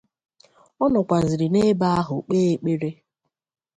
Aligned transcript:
Ọ 0.83 0.85
nọkwazịrị 0.91 1.47
n'ebe 1.51 1.87
ahụ 1.99 2.15
kpee 2.25 2.49
ekpere 2.55 2.89